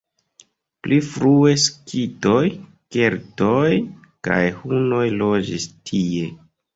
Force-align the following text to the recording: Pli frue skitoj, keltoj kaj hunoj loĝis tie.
Pli 0.85 0.95
frue 1.07 1.49
skitoj, 1.63 2.39
keltoj 2.95 3.69
kaj 4.29 4.39
hunoj 4.63 5.03
loĝis 5.21 5.69
tie. 5.91 6.25